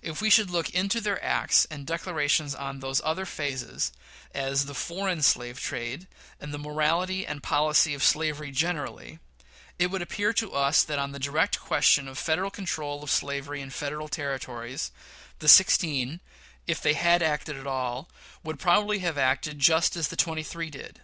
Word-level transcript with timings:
If 0.00 0.22
we 0.22 0.30
should 0.30 0.48
look 0.48 0.70
into 0.70 0.98
their 0.98 1.22
acts 1.22 1.66
and 1.70 1.86
declarations 1.86 2.54
on 2.54 2.80
those 2.80 3.02
other 3.04 3.26
phases, 3.26 3.92
as 4.32 4.64
the 4.64 4.72
foreign 4.72 5.20
slave 5.20 5.60
trade, 5.60 6.06
and 6.40 6.54
the 6.54 6.58
morality 6.58 7.26
and 7.26 7.42
policy 7.42 7.92
of 7.92 8.02
slavery 8.02 8.50
generally, 8.50 9.18
it 9.78 9.88
would 9.88 10.00
appear 10.00 10.32
to 10.32 10.54
us 10.54 10.82
that 10.84 10.98
on 10.98 11.12
the 11.12 11.18
direct 11.18 11.60
question 11.60 12.08
of 12.08 12.16
Federal 12.16 12.50
control 12.50 13.02
of 13.02 13.10
slavery 13.10 13.60
in 13.60 13.68
Federal 13.68 14.08
Territories, 14.08 14.90
the 15.38 15.48
sixteen, 15.50 16.20
if 16.66 16.80
they 16.80 16.94
had 16.94 17.22
acted 17.22 17.54
at 17.58 17.66
all, 17.66 18.08
would 18.42 18.58
probably 18.58 19.00
have 19.00 19.18
acted 19.18 19.58
just 19.58 19.96
as 19.96 20.08
the 20.08 20.16
twenty 20.16 20.42
three 20.42 20.70
did. 20.70 21.02